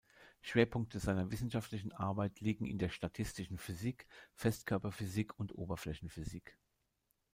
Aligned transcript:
Schwerpunkte 0.41 0.97
seiner 0.97 1.29
wissenschaftlichen 1.31 1.91
Arbeit 1.91 2.39
liegen 2.39 2.65
in 2.65 2.79
der 2.79 2.89
statistischen 2.89 3.59
Physik, 3.59 4.07
Festkörperphysik 4.33 5.37
und 5.39 5.53
Oberflächenphysik. 5.55 6.57